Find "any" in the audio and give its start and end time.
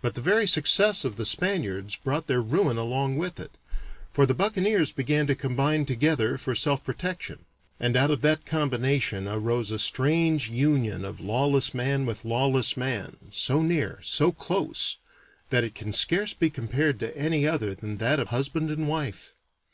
17.14-17.46